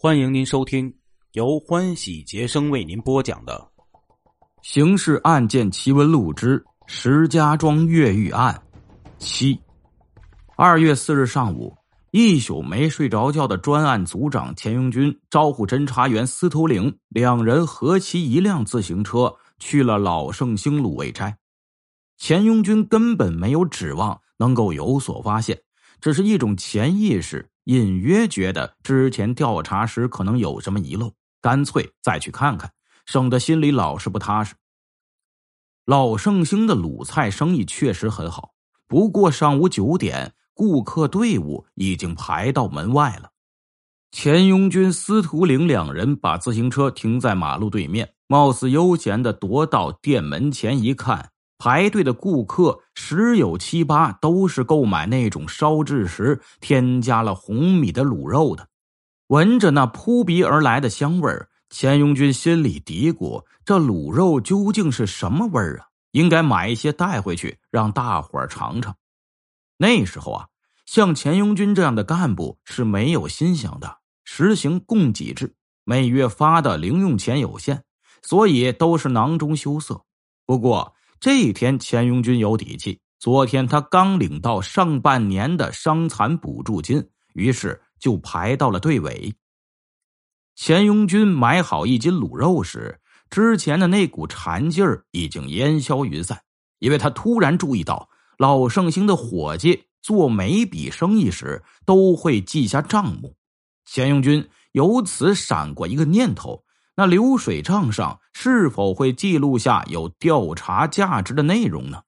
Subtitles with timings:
[0.00, 0.94] 欢迎您收听
[1.32, 3.68] 由欢喜杰生为您播讲的
[4.62, 8.54] 《刑事案件奇闻录之石家庄越狱案》
[9.18, 9.60] 七。
[10.56, 11.76] 二月四日上午，
[12.12, 21.36] 一宿没睡着觉的专案组长钱永军招呼侦查员司徒岭两人合骑一辆自行车去了老盛兴卤味斋。
[22.16, 25.60] 钱永军根本没有指望能够有所发现，
[26.00, 27.50] 只是一种潜意识。
[27.68, 31.12] 隐约觉得之前调查时可能有什么遗漏，
[31.42, 32.72] 干脆再去看看，
[33.04, 34.54] 省得心里老是不踏实。
[35.84, 38.54] 老盛兴的卤菜生意确实很好，
[38.86, 43.32] 不过上午九点，顾客队伍已经排到门外了。
[44.12, 51.32] 钱拥军、司徒岭两人把自行车停在马路对面，貌似悠闲的踱到店门前一看。
[51.58, 58.68] 排队的顾客十有七八都是购买那种烧制时添加了红米的卤肉的。
[59.26, 65.86] 闻着那扑鼻而来的香味儿，钱永军心里嘀咕：这卤肉究竟是什么味儿啊？
[66.12, 68.94] 应该买一些带回去，让大伙儿尝尝。
[69.76, 70.46] 那时候啊，
[70.86, 77.82] 像钱永军这样的干部是没有心想的，实行供给制，每月发的零用钱有限，
[78.22, 80.04] 所以都是囊中羞涩。
[80.46, 80.94] 不过。
[81.20, 83.00] 这一天，钱永军有底气。
[83.18, 89.34] 昨天他刚领到上半年的伤残补助金，于是就排到了队尾。
[90.54, 96.40] 钱永军买好一斤卤肉时，之前的那股馋劲儿已经烟消云散，
[96.78, 103.34] 因为他突然注意到老盛兴的伙计做每笔生意时都会记下账目。
[103.84, 106.62] 钱永军由此闪过一个念头。
[106.98, 112.02] 那流水账上是否会记录下有调查价值的内容呢？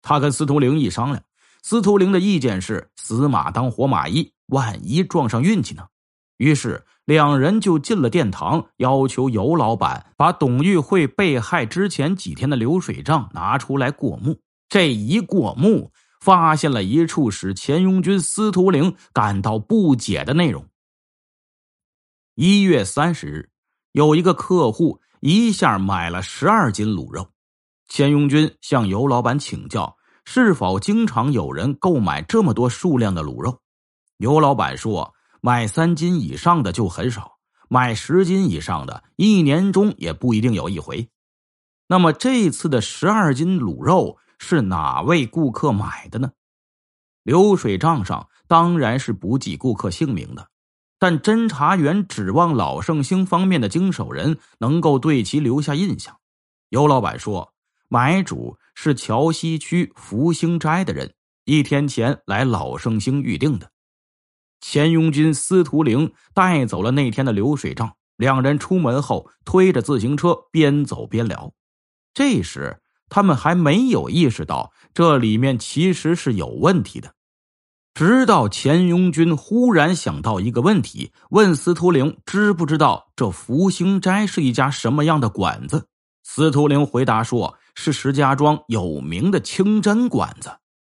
[0.00, 1.22] 他跟司徒玲一商量，
[1.62, 5.88] 司徒玲的意见是死马当活马医，万一撞上运气呢？
[6.38, 14.40] 于是两人就进了殿堂，要求尤老板把董玉慧被害之前几天的流水账拿出来过目。
[14.70, 15.92] 这一过目，
[16.22, 20.66] 发现了一处使钱永军、司徒玲感到不解的内容。
[22.34, 23.50] 一月三十日。
[23.94, 27.30] 有一个客户一下买了十二斤卤肉，
[27.86, 33.60] 钱永军向尤老板请教是否经常有人购买这么多数量的卤肉。
[34.16, 37.36] 尤老板说，买三斤以上的就很少，
[37.68, 41.08] 买十斤以上的，一年中也不一定有一回。
[41.86, 46.32] 那么这次的十二斤卤肉是哪位顾客买的呢？
[47.22, 50.48] 流水账上当然是不记顾客姓名的。
[50.98, 56.18] 但侦查员指望老盛兴方面的经手人能够对其留下印象。
[56.70, 57.52] 尤老板说，
[57.88, 63.70] 买主是桥西区福兴斋的人，一天前来老盛兴预定的。
[64.60, 71.52] 钱永军、司徒玲带走了那天的流水账，两人出门后推着自行车边走边聊。
[72.14, 77.13] 这时，他们还没有意识到这里面其实是有问题的。
[77.94, 85.86] 直到钱永军忽然想到一个问题，问司徒玲知不知道这福兴斋是一家什么样的馆子。
[86.24, 90.50] 司徒玲回答说：“是石家庄有名的清真馆子。”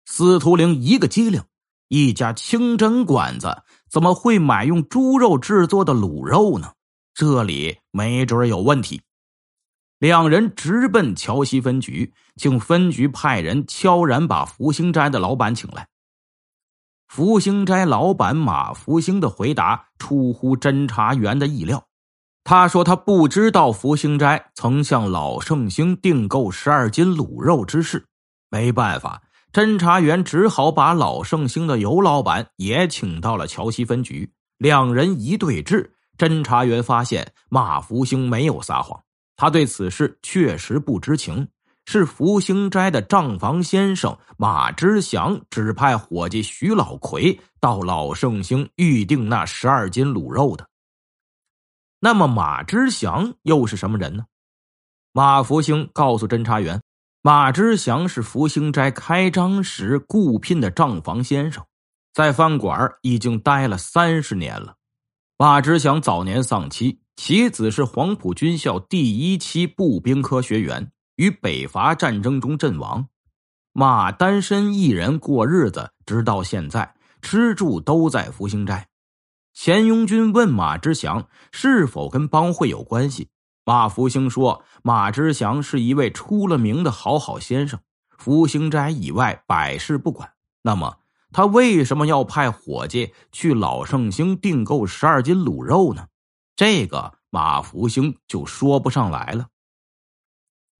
[0.06, 1.40] 司徒玲一个机灵，
[1.86, 6.72] 一家清真馆子怎么会买用猪肉制作的卤肉呢？
[7.14, 9.00] 这里没准有问题。
[10.00, 15.86] 两人直奔桥西分局，请分局派人悄然把福兴斋的老板请来。
[17.08, 21.82] 福兴斋老板马福兴的回答出乎侦查员的意料。
[22.44, 28.06] 他说：“他不知道福兴斋曾向老盛兴订购十二斤卤肉之事。”
[28.50, 34.30] 没办法，侦查员只好把老盛兴的尤老板也请到了桥西分局。
[34.58, 39.02] 两人一对质，侦查员发现马福兴没有撒谎，
[39.34, 41.48] 他对此事确实不知情。
[41.90, 50.68] 是福兴斋的账房先生马之祥指派伙计徐老奎到老盛兴预定那十二斤卤肉的。
[51.98, 54.26] 那么马之祥又是什么人呢？
[55.14, 56.82] 马福兴告诉侦查员，
[57.22, 61.64] 马之祥是福兴斋开张时雇聘的账房先生，
[62.12, 64.74] 在饭馆已经待了三十年了。
[65.38, 70.92] 马之祥早年丧妻，其子是黄埔军校第一期步兵科学员。
[71.18, 73.08] 于北伐战争中阵亡，
[73.72, 78.86] 马单身一人过日子，直到现在吃住都在福兴斋。
[79.52, 83.30] 钱庸军问马之祥是否跟帮会有关系，
[83.64, 87.80] 马福兴说：“马之祥是一位出了名的好好先生，
[88.16, 90.34] 福兴斋以外百事不管。
[90.62, 90.98] 那么
[91.32, 96.06] 他为什么要派伙计去老盛兴订购十二斤卤肉呢？
[96.54, 99.48] 这个马福兴就说不上来了。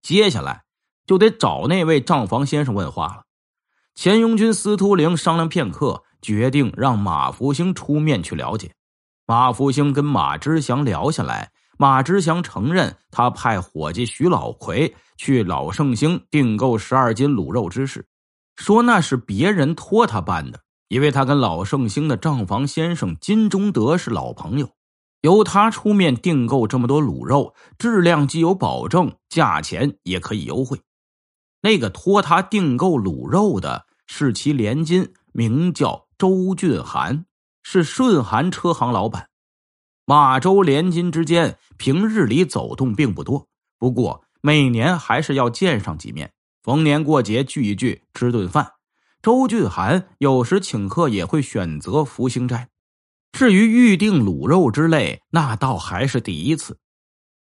[0.02, 0.62] 接下来
[1.06, 3.22] 就得找那位账房先生问话了。
[3.94, 8.72] 钱永军、司徒玲商量片刻，决定让马福兴出面去了解。
[9.26, 18.06] 马福兴跟马之祥聊下来，马之祥承认他派伙计徐老奎去老盛兴订购十二斤卤肉之事，
[18.56, 24.70] 说那是别人托他办的，因为他跟老盛兴的账房先生金中德是老朋友。
[25.22, 30.80] 由他出面订购这么多卤肉，质量既有保证，价钱也可以优惠。
[31.62, 37.26] 那个托他订购卤肉的是其连金，名叫周俊涵，
[37.62, 39.28] 是顺涵车行老板。
[40.04, 43.48] 马周连金之间平日里走动并不多，
[43.78, 46.32] 不过每年还是要见上几面，
[46.62, 48.74] 逢年过节聚一聚，吃顿饭。
[49.20, 52.68] 周俊涵有时请客也会选择福星斋。
[53.32, 56.78] 至于预定卤肉之类，那倒还是第一次。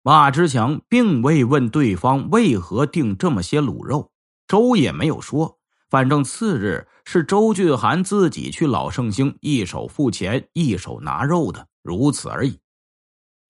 [0.02, 4.12] 马之强并未问对方为何订这么些卤肉，
[4.48, 5.60] 周也没有说。
[5.90, 12.60] 反正次日是周俊涵自己去老盛兴，一手付钱，一手拿肉的，如此而已。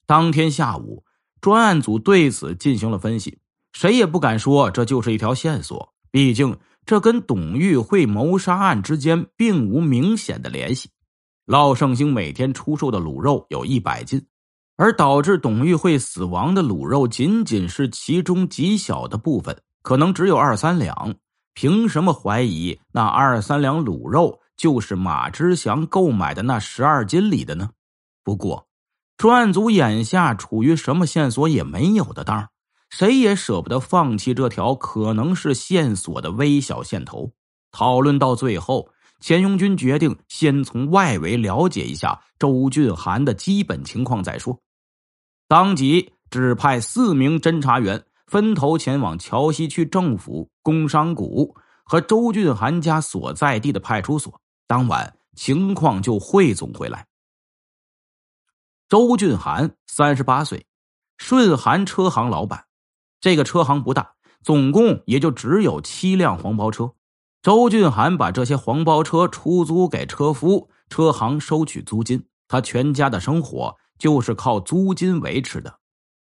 [0.06, 1.04] 当天下午，
[1.42, 3.40] 专案组对此进行了分析，
[3.74, 10.90] 谁也不敢说这就是一条线索，毕竟这跟董玉慧谋杀案之间并无明显的联系。
[11.50, 14.24] 老盛兴每天出售的卤肉有一百斤，
[14.78, 21.16] 而导致董玉慧死亡的卤肉仅仅是其中极小的部分，可能只有二三两。
[21.56, 27.72] 凭什么怀疑那二三两卤肉就是马之祥购买的那十二斤里的呢？
[28.24, 28.68] 不过，
[29.18, 32.48] 专案组眼下处于什么线索也没有的当
[32.92, 37.32] 谁也舍不得放弃这条可能是线索的微小线头。
[37.72, 38.92] 讨论到最后。
[39.20, 44.60] 钱永军决定先从外围了解一下周俊涵的基本情况再说，
[45.48, 54.40] 当即指派四名侦查员分头前往桥西区政府、工商股和周俊涵家所在地的派出所。
[54.68, 57.08] 当晚情况就汇总回来。
[58.88, 60.66] 周俊涵三十八岁，
[61.18, 62.66] 顺涵车行老板。
[63.20, 64.14] 这个车行不大，
[64.44, 66.94] 总共也就只有七辆黄包车。
[67.42, 72.26] 周俊涵把这些黄包车出租给车夫，车行收取租金。
[72.50, 75.74] 他全家的生活就是靠租金维持的，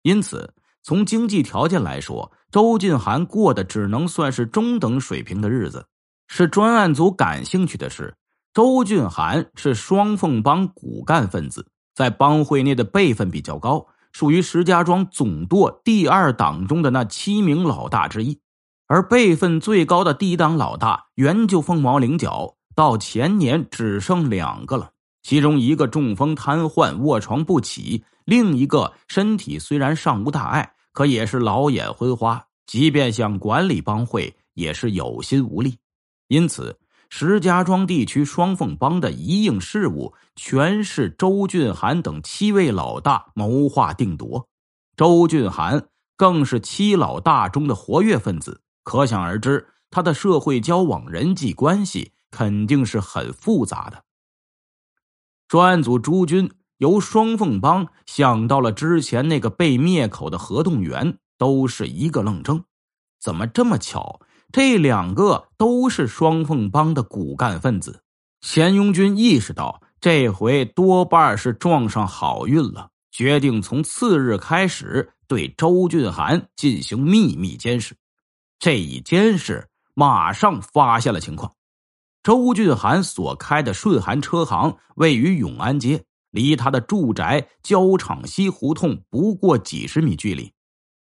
[0.02, 0.52] 因此
[0.82, 5.86] 从经济条件来说，周俊涵过的只能算是中等水平的日子。
[6.28, 8.16] 是专案组感兴趣的是，
[8.52, 18.38] 周俊涵是双凤帮骨干分子，在帮会内的辈分比较高，属于石家庄总舵第二党中的那七名老大之一。
[18.88, 24.90] 而辈分最高的低档老大原就凤毛麟角，到前年只剩两个了。
[25.24, 35.78] 其中一个中风瘫痪，卧床不起；另一个身体虽然尚无大碍，可也是老眼昏花，即便想管理帮会，也是有心无力。
[36.28, 36.78] 因此，
[37.08, 44.46] 石家庄地区双凤帮的一应事务，全是周俊涵等七位老大谋划定夺。
[44.96, 48.60] 周俊涵更是七老大中的活跃分子。
[48.86, 54.04] 可想而知，他的社会交往、人际关系肯定是很复杂的。
[55.48, 62.62] 专案组朱军由双凤帮想到了之前那个被灭口的合同员，都是一个愣怔：
[63.20, 64.20] 怎么这么巧？
[64.52, 68.04] 这两个都是双凤帮的骨干分子。
[68.40, 77.96] 钱庸军意识到这回多半是撞上好运了，决定从次日开始对周俊涵进行秘密监视。
[78.58, 81.52] 这一监视，马上发现了情况。
[82.22, 90.52] 周俊涵所开的顺涵车行位于永安街，离他的住宅焦场西胡同不过几十米距离。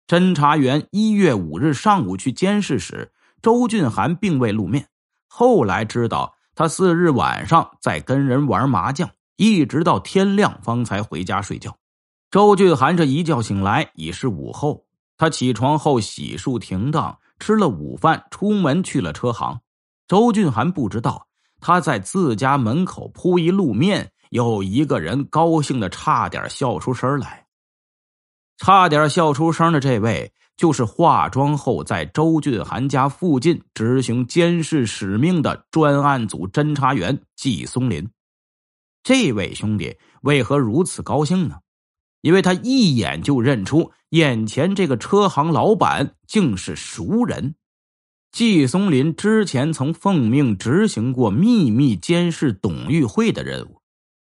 [0.05, 4.89] 侦查员一月五日上午去监视时，周俊涵并未露面。
[5.29, 11.77] 后来知道他四日晚上在跟人玩麻将，一直到天亮方才回家睡觉。
[12.29, 14.85] 周俊涵这一觉醒来已是午后，
[15.17, 17.19] 他起床后洗漱停当。
[17.45, 19.59] 吃了午饭，出门去了车行。
[20.07, 21.27] 周俊涵不知道，
[21.59, 27.45] 他在自家门口铺一路面，有一个人高兴的差点笑出声来。
[28.59, 38.09] 差点笑出声的这位，就是化妆后在周俊涵家附近执行监视使命的专案组侦查员季松林。
[39.03, 41.57] 这位兄弟为何如此高兴呢？
[42.23, 47.55] 因为他一眼就认出眼前这个车行老板竟是熟人，
[48.31, 53.81] 季松林之前曾奉命执行过秘密监视董玉慧的任务，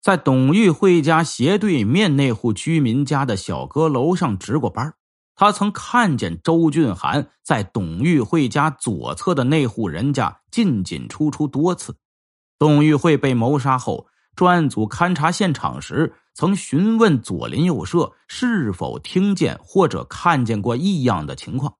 [0.00, 4.94] 在董玉慧家斜对面那户居民家的小阁楼上值过班。
[5.34, 11.96] 他曾看见周俊涵在董玉慧家左侧的那户人家进进出出多次。
[12.56, 14.06] 董玉慧被谋杀后，
[14.40, 21.74] 专案组勘察现场时，曾询问左邻右舍是否听见或者看见过异样的情况。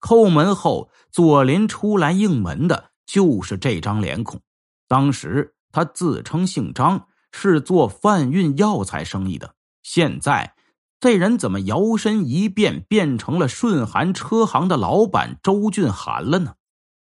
[0.00, 4.40] 叩门后，左邻出来应门的就是这张脸孔。
[4.86, 9.56] 当时他自称姓张，是做贩运药材生意的。
[9.82, 10.54] 现在。
[10.98, 16.54] 这人怎么摇身一变变成了顺韩车行的老板周俊涵了呢？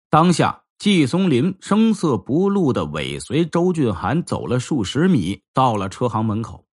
[0.09, 6.66] 当下，季松林声色不露的尾随周俊涵走了数十米，到了车行门口，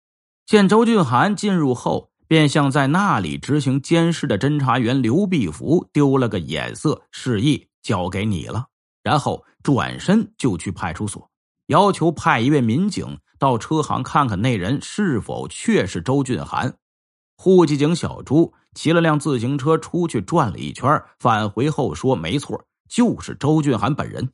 [0.45, 8.67] 见周俊涵进入后，便向在那里执行监视的侦查员刘必福丢了个眼色，示意交给你了。
[9.03, 11.29] 然后转身就去派出所，
[11.67, 16.75] 要求派一位民警到车行看看那人是否确是周俊涵。
[17.37, 24.29] 户籍警小朱骑了辆自行车出去转了一圈，返回后说：“没错，就是周俊涵本人。”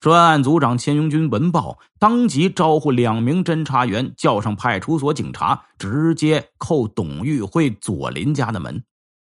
[0.00, 8.82] 专案组长钱永军闻报，当即招呼两名侦查员，叫上派出所警察，直接扣董玉慧左邻家的门。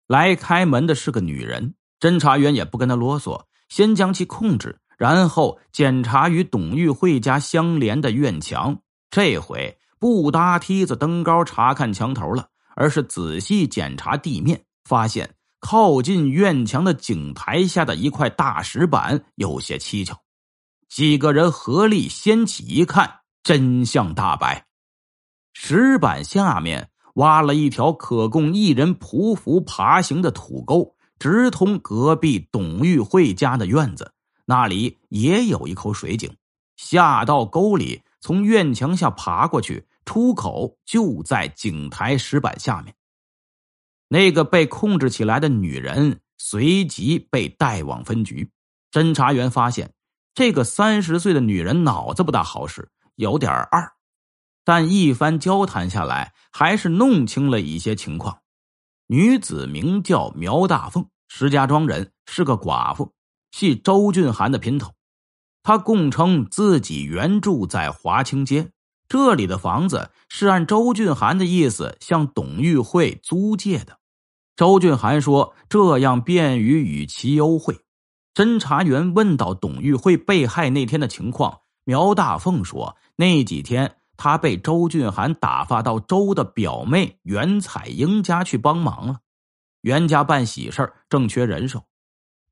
[0.07, 8.79] 来开门的是个女人，侦查员也不跟他啰嗦，先将其控制，然后检查与董玉慧家相连的院墙。
[9.09, 12.49] 这回不搭梯子登高查看墙头了。
[12.77, 15.34] 而是仔细检查地面，发现
[15.67, 20.22] 靠近院墙的井台下的一块大石板有些蹊跷。
[20.88, 24.67] 几个人合力掀起一看，真相大白：
[25.53, 34.13] 石板下面挖了一条可供一人匍匐爬行的土沟，直通隔壁董玉慧家的院子。
[34.45, 36.31] 那里也有一口水井，
[36.75, 39.88] 下到沟里，从院墙下爬过去。
[40.05, 42.93] 出口就在井台石板下面。
[44.07, 48.51] 那个被控制起来的女人随即被带往分局。
[48.91, 49.93] 侦查员发现，
[50.33, 53.91] 这个三十岁的女人脑子不大好使，有点二，
[54.63, 58.39] 但一番交谈下来，还是弄清了一些情况。
[59.07, 63.13] 女子名叫苗大凤，石家庄人，是个寡妇，
[63.51, 64.93] 系周俊涵的姘头。
[65.62, 68.71] 她供称自己原住在华清街。
[69.07, 74.00] 这里的房子是按周俊涵的意思向董玉慧租借的。
[74.55, 77.79] 周俊涵说：“这样便于与其优惠。”
[78.33, 89.19] 侦查员问到董玉慧被害那天的情况，苗大凤说：“那几天他被周俊涵打发到周的表妹袁彩英家去帮忙了。
[89.81, 91.83] 袁家办喜事正缺人手。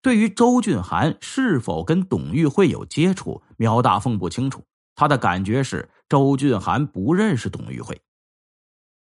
[0.02, 4.64] 对于周俊涵是否跟董玉慧有接触，苗大凤不清楚。
[4.96, 8.00] 他的感觉是。”周俊涵不认识董玉慧。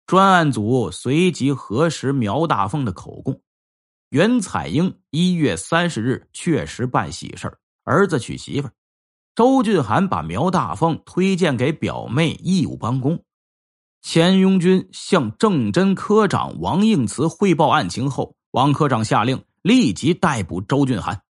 [0.07, 3.41] 专案组随即核实苗大凤的口供：
[4.11, 7.51] 袁彩英一月三十日确实办喜事
[7.85, 8.75] 儿，子娶媳妇儿。
[9.35, 13.25] 周俊涵把苗大凤推荐给表妹义务帮工。
[14.03, 21.23] 钱拥军向郑侦科长王应慈汇报案情后，王科长下令立即逮捕周俊涵。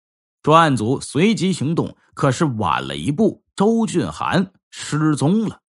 [0.42, 4.52] 专案组随即行动，可是晚了一步，周俊涵。
[4.70, 5.62] 失踪了。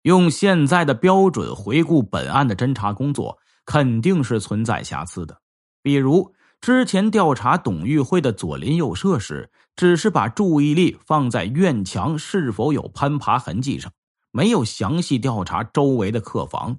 [0.00, 5.42] 用现在的标准回顾本案的侦查工作，肯定是存在瑕疵的。
[5.82, 13.92] 比如之前调查董玉慧的左邻右舍时，只是把注意力放在院墙是否有攀爬痕迹上，
[14.30, 16.78] 没有详细调查周围的客房。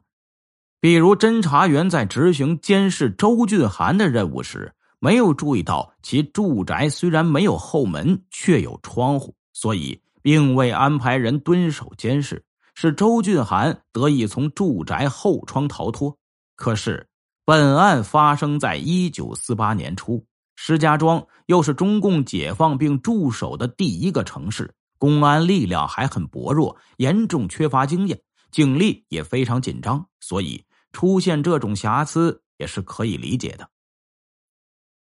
[0.82, 10.02] 比如侦查员在执行监视周俊涵的任务时，没有注意到其住宅虽然没有后门，却有窗户，所以。
[10.26, 12.46] 并未安排人蹲守监视，
[12.76, 16.18] 使周俊涵得以从住宅后窗逃脱。
[16.56, 17.10] 可是，
[17.44, 33.70] 本案发生在一九四八年初，石家庄又是中共解放并驻守的第一个城市，公安力量还很薄弱，严重缺乏经验，警力也非常紧张，所以出现这种瑕疵也是可以理解的。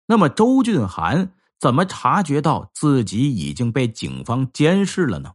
[0.05, 1.33] 那么，周俊涵。
[1.63, 5.31] 怎么察觉到自己已经被警方监视了呢？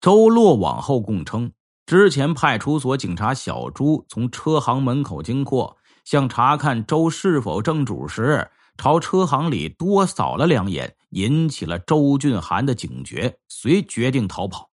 [0.00, 1.50] 周洛往后供称，
[1.86, 14.70] 之前派出所警察小朱从车行门口经过，想查看周是否正主时，朝车行里多扫了两眼，引起了周俊涵的警觉，遂决定逃跑。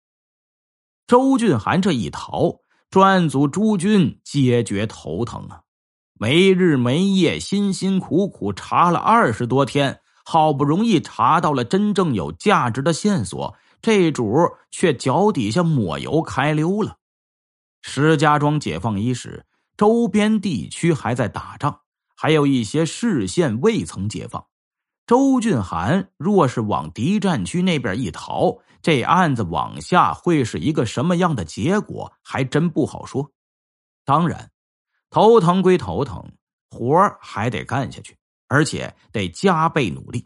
[1.07, 2.59] 周俊涵这一逃，
[2.91, 5.61] 专案组朱军皆觉头疼啊！
[6.19, 10.01] 没日没夜，辛辛苦苦查了二十多天。
[10.29, 16.97] 好不容易查到了真正有价值的线索，这主却脚底下抹油开溜了。
[17.81, 19.45] 石家庄解放伊始，
[19.77, 21.79] 周边地区还在打仗，
[22.13, 24.47] 还有一些市县未曾解放。
[25.05, 33.31] 周俊涵若是往敌占区那边一逃，这案子往下会是一个什么样的结果，还真不好说。
[34.03, 34.51] 当然，
[35.09, 36.33] 头疼归头疼，
[36.69, 38.16] 活还得干下去，
[38.47, 40.25] 而且得加倍努力。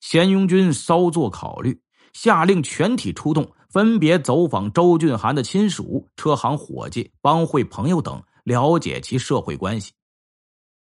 [0.00, 1.80] 钱拥军稍作考虑，
[2.12, 9.92] 下令全体出动，分别走访周俊涵的亲属、车行伙计、帮会朋友等，了解其社会关系。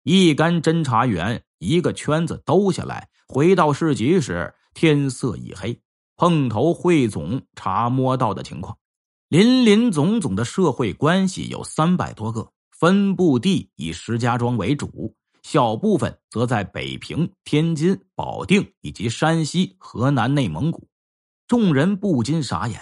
[0.03, 5.79] 一干侦查员一个圈子兜下来，回到市集时天色已黑。
[6.17, 8.77] 碰头汇总查摸到的情况，
[9.29, 20.89] 林林总总的社会关系有三百多个，分布地以石家庄为主，小部分则在北平、天津、保定以及山西、河南、内蒙古。
[21.47, 22.81] 众人不禁傻眼：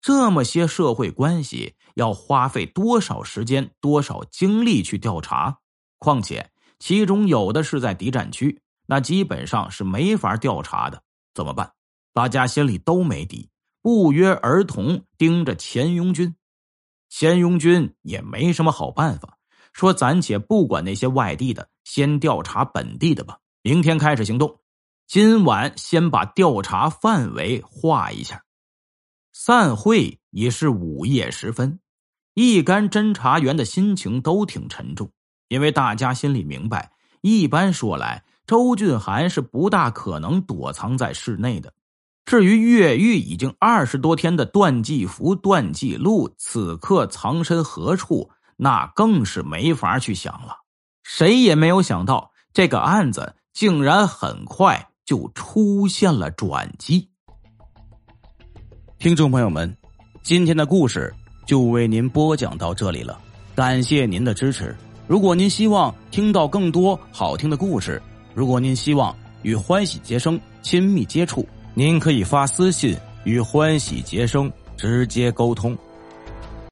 [0.00, 5.58] 这么些社会关系要花费多少时间、多少精力去调查？
[5.98, 11.02] 况且其中有的是在敌占区，那基本上是没法调查的。
[11.34, 11.72] 怎么办？
[12.12, 13.50] 大家心里都没底，
[13.82, 16.34] 不约而同盯着钱拥军。
[17.08, 19.35] 钱拥军也没什么好办法，
[19.76, 23.36] 说：“暂且不管那些外地的，先调查本地的吧。
[23.62, 24.58] 明天开始行动，
[25.06, 28.42] 今晚先把调查范围画一下。”
[29.34, 31.78] 散会已是午夜时分，
[32.32, 35.10] 一干侦查员的心情都挺沉重。
[35.48, 41.70] 因为大家心里明白，一般说来，周俊涵是不大可能躲藏在室内的。
[42.24, 50.56] 至于越狱已经二十多天的段继福、段继禄，此刻藏身何处，那更是没法去想了。
[51.02, 57.08] 谁也没有想到，这个案子竟然很快就出现了转机。
[58.98, 59.76] 听众朋友们，
[60.22, 61.14] 今天的故事
[61.46, 63.20] 就为您播讲到这里了，
[63.54, 64.74] 感谢您的支持。
[65.06, 68.02] 如果您希望听到更多好听的故事，
[68.34, 75.76] 如果您希望与欢喜杰生亲密接触，您可以发私信与欢喜杰生直接沟通。